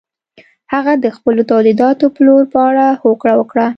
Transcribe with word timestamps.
هغه 0.73 0.93
د 1.03 1.05
خپلو 1.15 1.41
تولیداتو 1.51 2.05
پلور 2.15 2.43
په 2.53 2.59
اړه 2.69 2.85
هوکړه 3.01 3.33
وکړه. 3.37 3.67